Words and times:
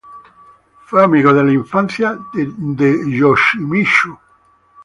Fue 0.87 1.03
amigo 1.03 1.31
de 1.31 1.43
la 1.43 1.51
infancia 1.53 2.17
de 2.33 3.03
Yoshimitsu. 3.07 4.17